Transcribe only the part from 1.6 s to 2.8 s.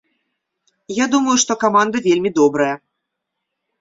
каманда вельмі добрая.